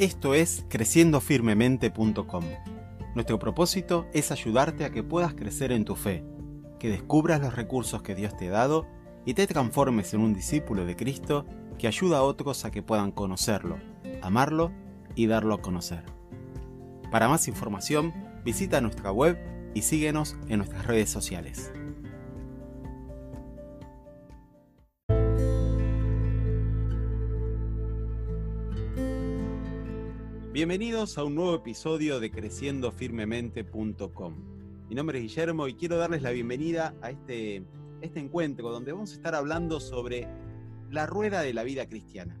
[0.00, 2.44] Esto es creciendofirmemente.com.
[3.14, 6.24] Nuestro propósito es ayudarte a que puedas crecer en tu fe,
[6.78, 8.86] que descubras los recursos que Dios te ha dado
[9.26, 11.44] y te transformes en un discípulo de Cristo
[11.78, 13.78] que ayuda a otros a que puedan conocerlo,
[14.22, 14.72] amarlo
[15.16, 16.02] y darlo a conocer.
[17.10, 19.38] Para más información, visita nuestra web
[19.74, 21.70] y síguenos en nuestras redes sociales.
[30.60, 34.34] Bienvenidos a un nuevo episodio de creciendofirmemente.com.
[34.90, 37.64] Mi nombre es Guillermo y quiero darles la bienvenida a este,
[38.02, 40.28] este encuentro donde vamos a estar hablando sobre
[40.90, 42.38] la rueda de la vida cristiana.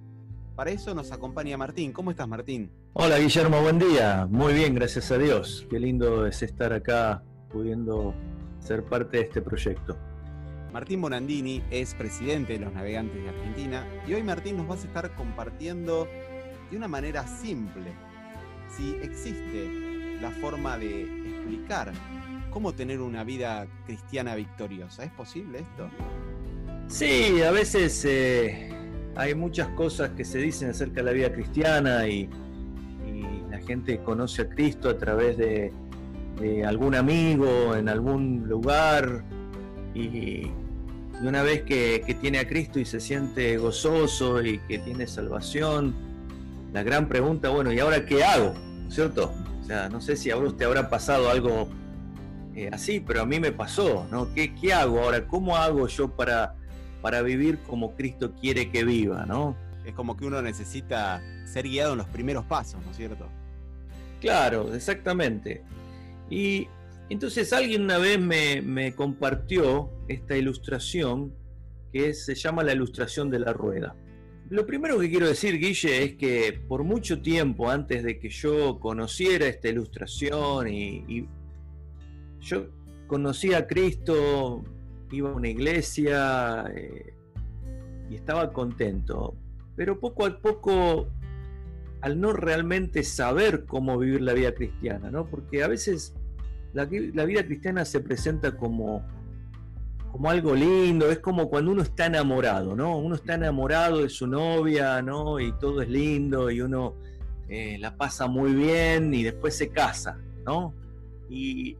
[0.54, 1.94] Para eso nos acompaña Martín.
[1.94, 2.70] ¿Cómo estás, Martín?
[2.92, 4.28] Hola, Guillermo, buen día.
[4.30, 5.66] Muy bien, gracias a Dios.
[5.70, 8.12] Qué lindo es estar acá pudiendo
[8.58, 9.96] ser parte de este proyecto.
[10.74, 14.88] Martín Bonandini es presidente de los Navegantes de Argentina y hoy Martín nos vas a
[14.88, 16.06] estar compartiendo
[16.70, 18.09] de una manera simple
[18.76, 19.68] si existe
[20.20, 21.92] la forma de explicar
[22.50, 25.04] cómo tener una vida cristiana victoriosa.
[25.04, 25.88] ¿Es posible esto?
[26.88, 28.68] Sí, a veces eh,
[29.14, 32.28] hay muchas cosas que se dicen acerca de la vida cristiana y,
[33.50, 35.72] la gente conoce a Cristo a través de,
[36.64, 39.24] algún amigo en algún lugar
[39.94, 40.50] y,
[41.22, 45.94] una vez que, que, tiene a Cristo y se siente gozoso y que tiene salvación,
[46.72, 48.54] la gran pregunta, bueno, ¿y ahora qué hago?
[48.88, 49.32] ¿Cierto?
[49.60, 51.68] O sea, no sé si a vos te habrá pasado algo
[52.54, 54.32] eh, así, pero a mí me pasó, ¿no?
[54.34, 55.26] ¿Qué, ¿Qué, hago ahora?
[55.26, 56.54] ¿Cómo hago yo para,
[57.02, 59.56] para vivir como Cristo quiere que viva, ¿no?
[59.84, 63.26] Es como que uno necesita ser guiado en los primeros pasos, ¿no es cierto?
[64.20, 65.62] Claro, exactamente.
[66.28, 66.68] Y
[67.08, 71.32] entonces alguien una vez me, me compartió esta ilustración
[71.92, 73.96] que se llama la ilustración de la rueda.
[74.50, 78.80] Lo primero que quiero decir, Guille, es que por mucho tiempo antes de que yo
[78.80, 81.28] conociera esta ilustración y,
[82.40, 82.66] yo
[83.06, 84.64] conocía a Cristo,
[85.12, 87.14] iba a una iglesia eh,
[88.10, 89.36] y estaba contento,
[89.76, 91.06] pero poco a poco,
[92.00, 95.26] al no realmente saber cómo vivir la vida cristiana, ¿no?
[95.26, 96.12] porque a veces
[96.72, 99.04] la vida cristiana se presenta como
[100.10, 102.98] como algo lindo, es como cuando uno está enamorado, ¿no?
[102.98, 105.40] Uno está enamorado de su novia, ¿no?
[105.40, 106.94] Y todo es lindo y uno
[107.48, 110.74] eh, la pasa muy bien y después se casa, ¿no?
[111.28, 111.76] Y,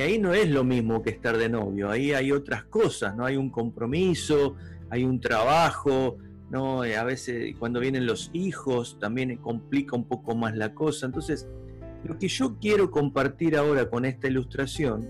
[0.00, 3.24] ahí no es lo mismo que estar de novio, ahí hay otras cosas, ¿no?
[3.24, 4.54] Hay un compromiso,
[4.90, 6.18] hay un trabajo,
[6.50, 6.82] ¿no?
[6.82, 11.06] A veces cuando vienen los hijos también complica un poco más la cosa.
[11.06, 11.48] Entonces,
[12.04, 15.08] lo que yo quiero compartir ahora con esta ilustración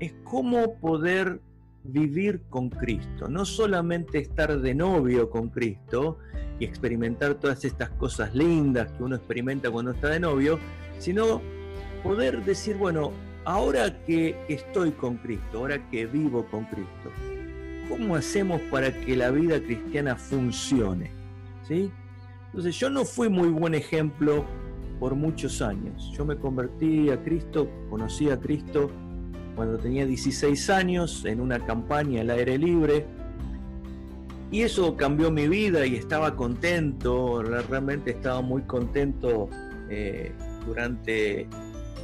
[0.00, 1.40] es cómo poder
[1.86, 6.18] vivir con Cristo, no solamente estar de novio con Cristo
[6.58, 10.58] y experimentar todas estas cosas lindas que uno experimenta cuando está de novio,
[10.98, 11.40] sino
[12.02, 13.12] poder decir, bueno,
[13.44, 17.10] ahora que estoy con Cristo, ahora que vivo con Cristo,
[17.88, 21.10] ¿cómo hacemos para que la vida cristiana funcione?
[21.66, 21.90] ¿Sí?
[22.46, 24.44] Entonces yo no fui muy buen ejemplo
[24.98, 26.10] por muchos años.
[26.16, 28.90] Yo me convertí a Cristo, conocí a Cristo
[29.56, 33.06] cuando tenía 16 años en una campaña al aire libre.
[34.52, 39.48] Y eso cambió mi vida y estaba contento, realmente estaba muy contento
[39.90, 40.32] eh,
[40.64, 41.48] durante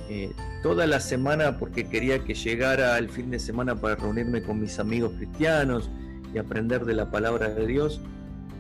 [0.09, 0.33] eh,
[0.63, 4.81] toda la semana porque quería que llegara el fin de semana para reunirme con mis
[4.81, 5.89] amigos cristianos
[6.35, 8.01] y aprender de la palabra de Dios.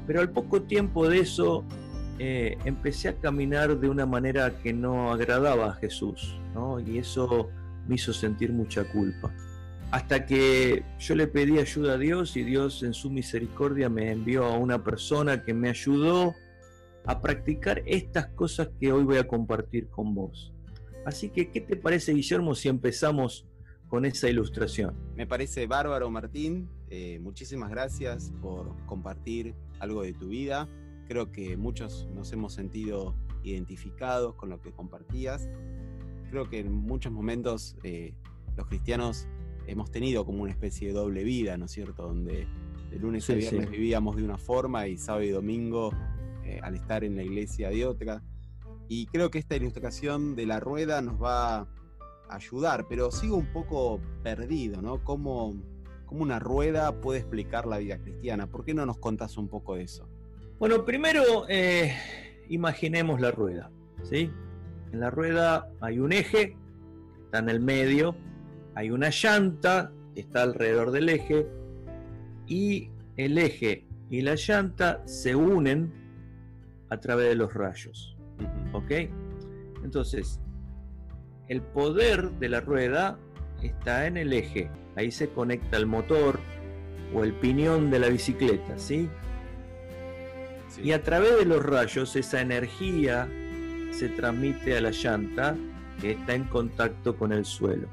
[0.06, 1.64] Pero al poco tiempo de eso
[2.20, 6.78] eh, empecé a caminar de una manera que no agradaba a Jesús, ¿no?
[6.78, 7.50] Y eso
[7.86, 9.34] me hizo sentir mucha culpa.
[9.90, 14.44] Hasta que yo le pedí ayuda a Dios y Dios en su misericordia me envió
[14.46, 16.34] a una persona que me ayudó
[17.04, 20.54] a practicar estas cosas que hoy voy a compartir con vos.
[21.04, 23.46] Así que, ¿qué te parece, Guillermo, si empezamos
[23.88, 24.94] con esa ilustración?
[25.14, 26.70] Me parece bárbaro, Martín.
[26.88, 30.68] Eh, muchísimas gracias por compartir algo de tu vida.
[31.08, 35.48] Creo que muchos nos hemos sentido identificados con lo que compartías
[36.32, 38.14] creo que en muchos momentos eh,
[38.56, 39.28] los cristianos
[39.66, 42.04] hemos tenido como una especie de doble vida, ¿no es cierto?
[42.04, 42.48] Donde
[42.90, 45.92] de lunes a viernes vivíamos de una forma y sábado y domingo
[46.44, 48.22] eh, al estar en la iglesia de otra.
[48.88, 51.68] Y creo que esta ilustración de la rueda nos va a
[52.30, 55.04] ayudar, pero sigo un poco perdido, ¿no?
[55.04, 55.54] ¿Cómo,
[56.06, 58.46] cómo una rueda puede explicar la vida cristiana?
[58.46, 60.08] ¿Por qué no nos contás un poco de eso?
[60.58, 61.94] Bueno, primero eh,
[62.48, 63.70] imaginemos la rueda,
[64.02, 64.30] ¿sí?
[64.92, 66.56] En la rueda hay un eje,
[67.24, 68.14] está en el medio,
[68.74, 71.46] hay una llanta, está alrededor del eje,
[72.46, 75.90] y el eje y la llanta se unen
[76.90, 78.16] a través de los rayos.
[78.74, 78.90] ¿Ok?
[79.82, 80.40] Entonces,
[81.48, 83.18] el poder de la rueda
[83.62, 84.70] está en el eje.
[84.96, 86.38] Ahí se conecta el motor
[87.14, 89.08] o el piñón de la bicicleta, ¿sí?
[90.82, 93.28] Y a través de los rayos esa energía
[93.92, 95.56] se transmite a la llanta
[96.00, 97.88] que está en contacto con el suelo.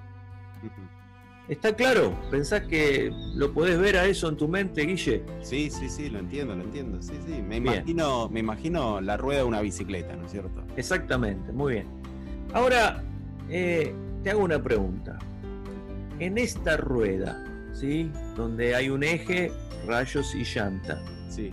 [1.50, 2.16] ¿Está claro?
[2.30, 5.24] ¿Pensás que lo podés ver a eso en tu mente, Guille?
[5.42, 7.01] Sí, sí, sí, lo entiendo, lo entiendo.
[7.01, 7.42] Sí, sí.
[7.42, 10.63] Me imagino, me imagino la rueda de una bicicleta, ¿no es cierto?
[10.78, 11.88] Exactamente, muy bien.
[12.54, 13.04] Ahora,
[13.50, 15.18] eh, te hago una pregunta.
[16.19, 17.44] En esta rueda,
[17.74, 18.12] ¿sí?
[18.36, 19.52] Donde hay un eje,
[19.88, 21.02] rayos y llanta.
[21.30, 21.50] Sí.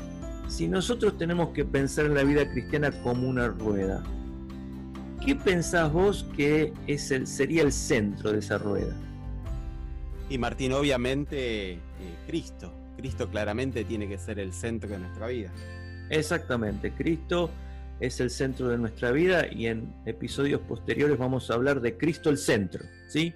[0.46, 4.02] Si nosotros tenemos que pensar en la vida cristiana como una rueda,
[5.26, 8.94] ¿qué pensás vos que es el, sería el centro de esa rueda?
[10.30, 11.80] Y Martín, obviamente, eh,
[12.28, 12.72] Cristo.
[12.96, 15.52] Cristo claramente tiene que ser el centro de nuestra vida.
[16.10, 17.50] Exactamente, Cristo
[17.98, 22.30] es el centro de nuestra vida y en episodios posteriores vamos a hablar de Cristo
[22.30, 23.34] el centro, ¿sí?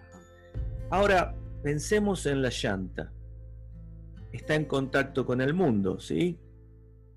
[0.91, 3.13] Ahora, pensemos en la llanta.
[4.33, 6.39] Está en contacto con el mundo, ¿sí?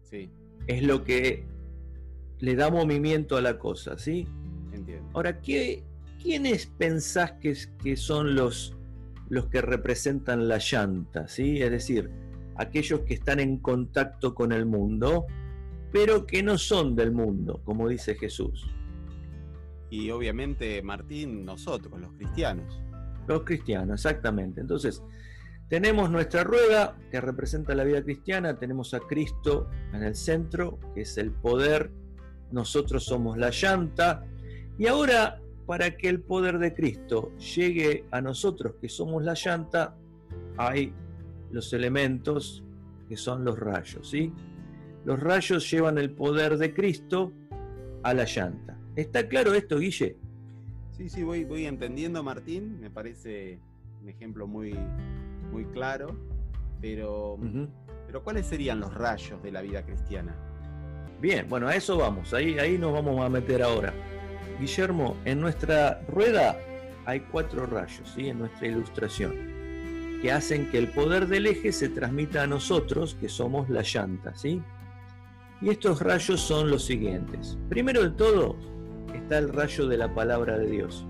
[0.02, 0.32] Sí.
[0.66, 1.46] Es lo que
[2.40, 4.28] le da movimiento a la cosa, ¿sí?
[4.74, 5.10] Entiendo.
[5.14, 5.84] Ahora, ¿qué,
[6.22, 8.76] ¿quiénes pensás que, que son los
[9.30, 11.62] los que representan la llanta, ¿sí?
[11.62, 12.12] es decir,
[12.56, 15.26] aquellos que están en contacto con el mundo,
[15.92, 18.68] pero que no son del mundo, como dice Jesús.
[19.90, 22.82] Y obviamente, Martín, nosotros, los cristianos.
[23.28, 24.62] Los cristianos, exactamente.
[24.62, 25.02] Entonces,
[25.70, 31.02] tenemos nuestra rueda que representa la vida cristiana, tenemos a Cristo en el centro, que
[31.02, 31.92] es el poder,
[32.52, 34.26] nosotros somos la llanta,
[34.78, 39.96] y ahora para que el poder de Cristo llegue a nosotros que somos la llanta,
[40.58, 40.94] hay
[41.52, 42.64] los elementos
[43.08, 44.34] que son los rayos, ¿sí?
[45.06, 47.32] Los rayos llevan el poder de Cristo
[48.04, 48.78] a la llanta.
[48.96, 50.18] ¿Está claro esto, Guille?
[50.92, 52.80] Sí, sí, voy, voy entendiendo, Martín.
[52.80, 53.60] Me parece
[54.02, 54.76] un ejemplo muy,
[55.52, 56.16] muy claro.
[56.82, 57.40] Pero,
[58.06, 60.36] pero ¿cuáles serían los rayos de la vida cristiana?
[61.22, 62.34] Bien, bueno, a eso vamos.
[62.34, 63.94] Ahí, ahí nos vamos a meter ahora.
[64.60, 66.58] Guillermo, en nuestra rueda
[67.06, 68.30] hay cuatro rayos, ¿sí?
[68.30, 69.34] en nuestra ilustración,
[70.22, 74.34] que hacen que el poder del eje se transmita a nosotros, que somos la llanta.
[74.36, 74.62] ¿sí?
[75.62, 77.58] Y estos rayos son los siguientes.
[77.70, 78.56] Primero de todo
[79.14, 81.06] está el rayo de la palabra de Dios.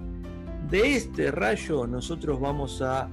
[0.70, 3.10] De este rayo nosotros vamos a,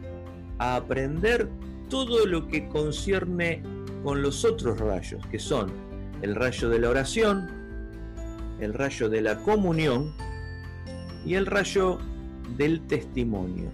[0.58, 1.48] a aprender
[1.88, 3.62] todo lo que concierne
[4.02, 5.70] con los otros rayos, que son
[6.22, 7.59] el rayo de la oración,
[8.60, 10.12] el rayo de la comunión
[11.24, 11.98] y el rayo
[12.56, 13.70] del testimonio.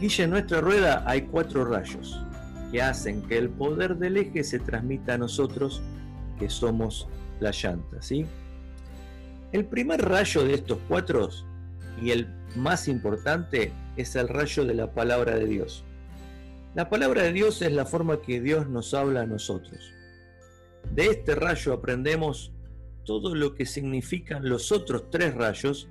[0.00, 2.20] Guille, en nuestra rueda hay cuatro rayos
[2.70, 5.82] que hacen que el poder del eje se transmita a nosotros
[6.38, 7.08] que somos
[7.40, 8.26] la llanta, ¿sí?
[9.52, 11.30] El primer rayo de estos cuatro
[12.00, 15.84] y el más importante es el rayo de la palabra de Dios.
[16.74, 19.92] La palabra de Dios es la forma que Dios nos habla a nosotros.
[20.94, 22.52] De este rayo aprendemos
[23.08, 25.88] todo lo que significan los otros tres rayos,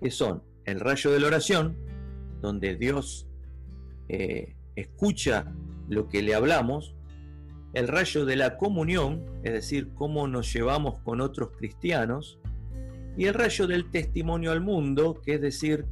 [0.00, 1.76] que son el rayo de la oración,
[2.40, 3.26] donde Dios
[4.08, 5.52] eh, escucha
[5.90, 6.94] lo que le hablamos,
[7.74, 12.38] el rayo de la comunión, es decir, cómo nos llevamos con otros cristianos,
[13.18, 15.84] y el rayo del testimonio al mundo, que es decir,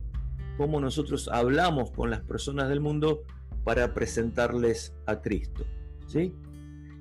[0.57, 3.25] cómo nosotros hablamos con las personas del mundo
[3.63, 5.67] para presentarles a Cristo.
[6.07, 6.33] ¿sí?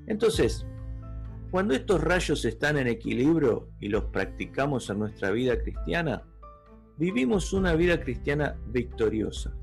[0.08, 0.66] Entonces,
[1.52, 6.24] cuando estos rayos están en equilibrio y los practicamos en nuestra vida cristiana,
[6.98, 9.54] vivimos una vida cristiana victoriosa.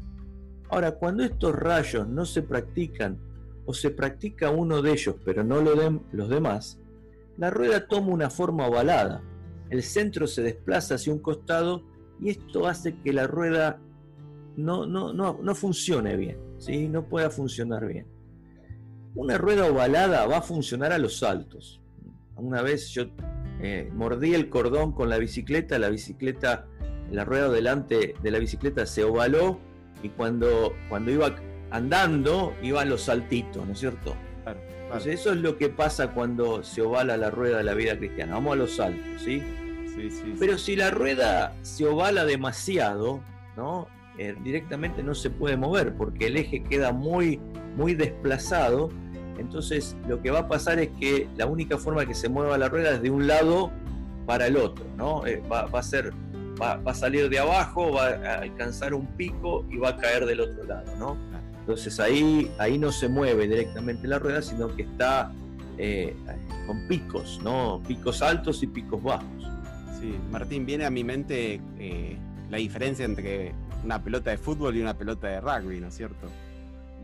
[0.69, 3.19] Ahora, cuando estos rayos no se practican
[3.65, 6.79] o se practica uno de ellos pero no lo los demás,
[7.39, 9.23] la rueda toma una forma ovalada,
[9.71, 11.85] el centro se desplaza hacia un costado
[12.21, 13.81] y esto hace que la rueda
[14.57, 16.87] no, no, no, no funcione bien, ¿sí?
[16.87, 18.18] no pueda funcionar bien.
[19.19, 21.81] Una rueda ovalada va a funcionar a los saltos.
[22.37, 23.07] Una vez yo
[23.61, 26.67] eh, mordí el cordón con la bicicleta, la bicicleta,
[27.11, 29.59] la rueda delante de la bicicleta se ovaló
[30.05, 31.35] y cuando, cuando iba
[31.73, 34.15] andando iba a los saltitos, ¿no es cierto?
[34.85, 38.35] Entonces eso es lo que pasa cuando se ovala la rueda de la vida cristiana.
[38.35, 39.43] Vamos a los saltos, ¿sí?
[39.97, 43.21] Sí, sí, Pero si la rueda se ovala demasiado,
[43.57, 43.89] ¿no?
[44.17, 47.41] Eh, directamente no se puede mover porque el eje queda muy,
[47.77, 48.91] muy desplazado
[49.39, 52.69] entonces lo que va a pasar es que la única forma que se mueva la
[52.69, 53.71] rueda es de un lado
[54.27, 55.27] para el otro, ¿no?
[55.27, 56.13] Eh, va, a ser,
[56.61, 60.41] va, a salir de abajo, va a alcanzar un pico y va a caer del
[60.41, 61.17] otro lado, ¿no?
[61.61, 65.33] Entonces ahí, ahí no se mueve directamente la rueda, sino que está
[65.79, 66.15] eh,
[66.67, 67.83] con picos, ¿no?
[67.87, 69.27] Picos altos y picos bajos.
[70.01, 72.17] Sí, Martín, viene a mi mente eh,
[72.51, 73.55] la diferencia entre
[73.85, 76.29] una pelota de fútbol y una pelota de rugby, ¿no es cierto?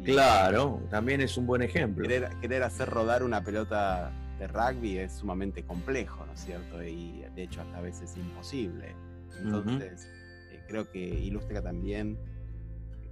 [0.03, 2.07] Claro, también es un buen ejemplo.
[2.41, 6.83] Querer, hacer rodar una pelota de rugby es sumamente complejo, ¿no es cierto?
[6.83, 8.95] Y de hecho hasta a veces imposible.
[9.41, 10.09] Entonces,
[10.53, 12.19] eh, creo que ilustra también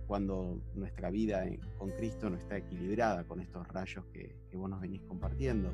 [0.07, 1.45] cuando nuestra vida
[1.79, 5.73] con Cristo no está equilibrada con estos rayos que, que vos nos venís compartiendo.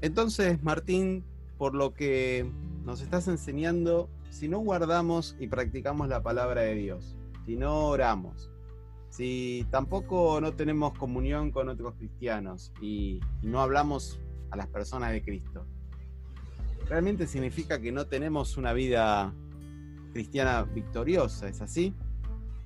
[0.00, 1.24] Entonces, Martín,
[1.58, 2.50] por lo que
[2.84, 8.50] nos estás enseñando, si no guardamos y practicamos la palabra de Dios, si no oramos,
[9.10, 15.22] si tampoco no tenemos comunión con otros cristianos y, no hablamos a las personas de
[15.22, 15.66] Cristo,
[16.88, 19.32] realmente significa que no tenemos una vida
[20.12, 21.94] cristiana victoriosa, ¿es así?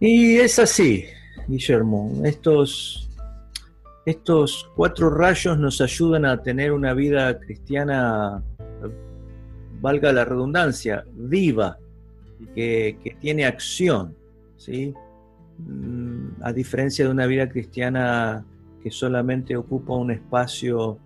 [0.01, 1.05] Y es así,
[1.49, 2.23] Guillermo.
[2.25, 3.09] Estos,
[4.07, 8.43] estos cuatro rayos nos ayudan a tener una vida cristiana
[9.83, 11.77] valga la redundancia, viva,
[12.55, 14.17] que, tiene acción,
[14.57, 14.95] ¿sí?
[16.41, 18.45] A diferencia de una vida cristiana
[18.83, 20.99] que solamente ocupa un espacio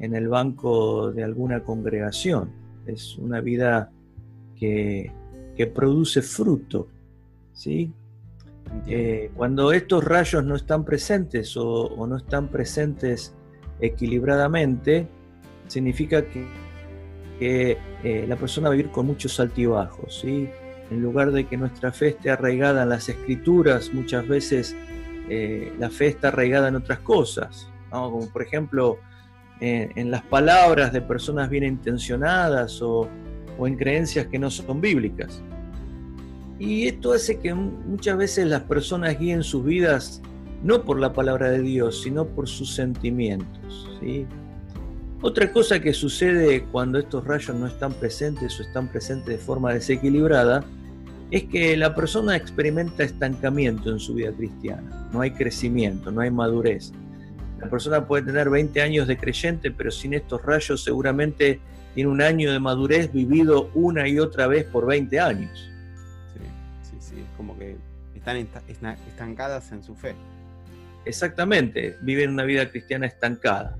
[0.00, 2.50] en el banco de alguna congregación.
[2.86, 3.90] Es una vida
[4.56, 5.10] que,
[5.74, 6.88] produce fruto.
[7.52, 7.92] ¿sí?
[8.86, 13.34] Eh, cuando estos rayos no están presentes o no están presentes
[13.80, 15.06] equilibradamente,
[15.68, 16.44] significa que
[17.38, 20.20] que eh, la persona va a vivir con muchos altibajos.
[20.20, 20.48] ¿sí?
[20.90, 24.76] En lugar de que nuestra fe esté arraigada en las escrituras, muchas veces
[25.28, 28.98] eh, la fe está arraigada en otras cosas, como por ejemplo
[29.60, 33.08] en las palabras de personas bien intencionadas o,
[33.58, 35.42] en creencias que no son bíblicas.
[36.58, 40.20] Y esto hace que muchas veces las personas guíen sus vidas
[40.62, 43.88] no por la palabra de Dios, sino por sus sentimientos.
[45.26, 49.72] Otra cosa que sucede cuando estos rayos no están presentes o están presentes de forma
[49.72, 50.62] desequilibrada
[51.30, 55.08] es que la persona experimenta estancamiento en su vida cristiana.
[55.14, 56.92] No hay crecimiento, no hay madurez.
[57.58, 61.58] La persona puede tener 20 años de creyente, pero sin estos rayos seguramente
[61.94, 65.70] tiene un año de madurez vivido una y otra vez por 20 años.
[66.34, 66.40] Sí,
[66.82, 67.78] sí, sí, es como que
[68.14, 70.14] están estancadas en su fe.
[71.06, 73.78] Exactamente, viven una vida cristiana estancada.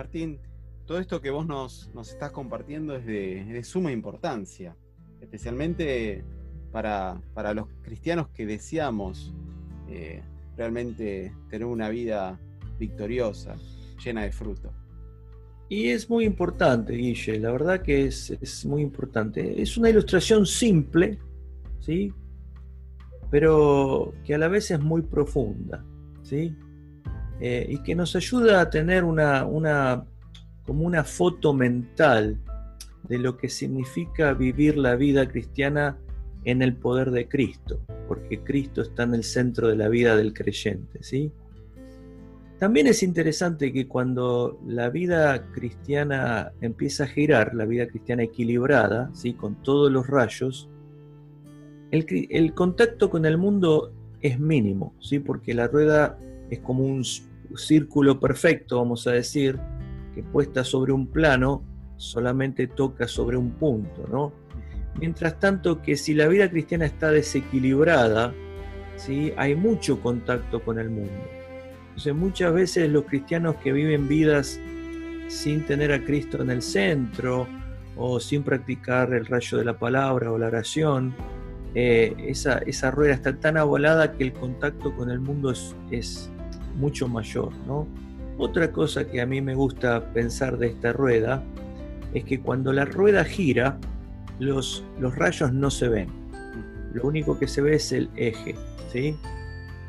[0.00, 0.38] Martín,
[0.86, 4.74] todo esto que vos nos, estás compartiendo es de, suma importancia,
[5.20, 6.24] especialmente
[6.72, 7.20] para,
[7.54, 9.34] los cristianos que deseamos
[9.90, 10.22] eh,
[10.56, 12.40] realmente tener una vida
[12.78, 13.56] victoriosa,
[14.02, 14.72] llena de fruto.
[15.68, 19.60] Y es muy importante, Guille, la verdad que es, es, muy importante.
[19.60, 21.18] Es una ilustración simple,
[21.80, 22.10] ¿sí?
[23.30, 25.84] Pero que a la vez es muy profunda,
[26.22, 26.56] ¿sí?
[27.40, 30.04] Eh, y que nos ayuda a tener una, una,
[30.66, 32.38] como una foto mental
[33.08, 35.96] de lo que significa vivir la vida cristiana
[36.44, 40.32] en el poder de Cristo, porque Cristo está en el centro de la vida del
[40.32, 41.32] creyente, ¿sí?
[42.58, 49.10] También es interesante que cuando la vida cristiana empieza a girar, la vida cristiana equilibrada,
[49.14, 49.32] ¿sí?
[49.32, 50.68] con todos los rayos,
[51.90, 55.20] el, el contacto con el mundo es mínimo, ¿sí?
[55.20, 56.18] porque la rueda
[56.50, 57.02] es como un
[57.56, 59.58] círculo perfecto, vamos a decir,
[60.14, 61.64] que puesta sobre un plano,
[61.96, 64.32] solamente toca sobre un punto, ¿no?
[64.98, 68.34] Mientras tanto que si la vida cristiana está desequilibrada,
[68.96, 69.32] ¿sí?
[69.36, 71.12] hay mucho contacto con el mundo.
[71.88, 74.60] Entonces muchas veces los cristianos que viven vidas
[75.28, 77.46] sin tener a Cristo en el centro
[77.96, 81.14] o sin practicar el rayo de la palabra o la oración,
[81.74, 85.52] eh, esa, rueda está tan abolada que el contacto con el mundo
[85.90, 86.30] es
[86.76, 87.52] mucho mayor.
[87.66, 87.86] ¿no?
[88.38, 91.42] Otra cosa que a mí me gusta pensar de esta rueda
[92.14, 93.78] es que cuando la rueda gira,
[94.38, 96.08] los, los rayos no se ven.
[96.92, 98.54] Lo único que se ve es el eje.
[98.92, 99.16] ¿sí?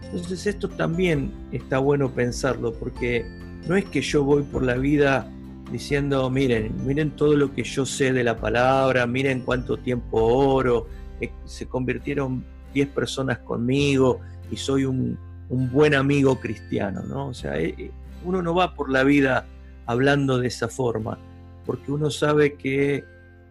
[0.04, 3.26] Entonces esto también está bueno pensarlo porque
[3.68, 5.28] no es que yo voy por la vida
[5.72, 10.88] diciendo, miren, miren todo lo que yo sé de la palabra, miren cuánto tiempo oro,
[11.22, 14.20] eh, se convirtieron 10 personas conmigo
[14.52, 15.18] y soy un,
[15.52, 17.28] un buen amigo cristiano, ¿no?
[17.28, 17.92] O sea, eh, eh,
[18.24, 19.46] uno no va por la vida
[19.86, 21.20] hablando de esa forma,
[21.66, 23.04] porque uno sabe que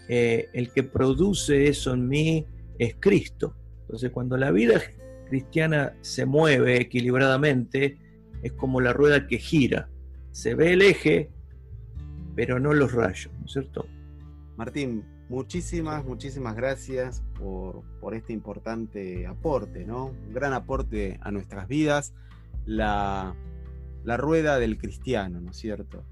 [0.08, 2.46] eh, el que produce eso en mí
[2.78, 3.54] es Cristo.
[3.82, 4.80] Entonces, cuando la vida
[5.28, 7.98] cristiana se mueve equilibradamente,
[8.42, 9.90] es como la rueda que gira.
[10.30, 11.30] Se ve el eje,
[12.34, 13.86] pero no los rayos, ¿no es cierto?
[14.56, 17.84] Martín, Muchísimas, muchísimas gracias por,
[18.14, 20.06] este importante aporte, ¿no?
[20.06, 22.14] Un gran aporte a nuestras vidas,
[22.66, 23.36] la,
[24.04, 26.02] rueda del cristiano, ¿no es cierto?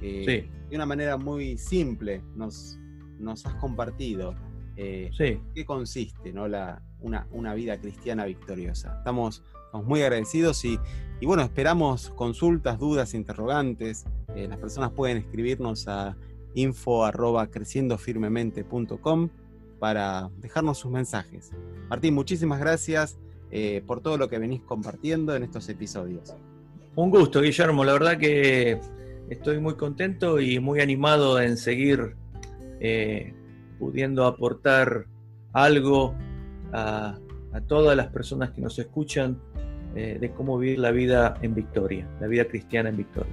[0.00, 2.78] Eh, de una manera muy simple nos,
[3.18, 4.36] nos has compartido
[4.76, 5.10] eh,
[5.52, 6.46] qué consiste ¿no?
[6.46, 8.98] La, una, vida cristiana victoriosa.
[8.98, 9.42] Estamos,
[9.72, 10.78] muy agradecidos y,
[11.20, 14.06] bueno, esperamos consultas, dudas, interrogantes.
[14.36, 16.16] Eh, las personas pueden escribirnos a
[16.58, 17.04] info
[19.78, 21.52] para dejarnos sus mensajes.
[21.88, 23.18] Martín, muchísimas gracias
[23.50, 26.34] eh, por todo lo que venís compartiendo en estos episodios.
[26.96, 27.84] Un gusto, Guillermo.
[27.84, 28.80] La verdad que
[29.30, 32.16] estoy muy contento y muy animado en seguir
[32.80, 33.34] eh,
[33.78, 35.06] pudiendo aportar
[35.52, 36.14] algo
[36.72, 37.18] a,
[37.66, 39.40] todas las personas que nos escuchan
[39.96, 43.32] eh, de cómo vivir la vida en victoria, la vida cristiana en victoria.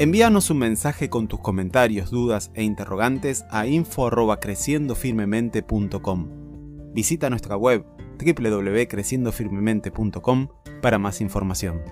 [0.00, 6.28] Envíanos un mensaje con tus comentarios, dudas e interrogantes a info@creciendofirmemente.com.
[6.94, 7.84] Visita nuestra web
[8.18, 10.48] www.creciendofirmemente.com
[10.80, 11.82] para más información.